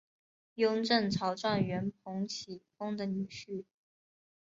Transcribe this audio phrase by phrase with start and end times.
[0.55, 3.65] 雍正朝状元彭启丰的女婿。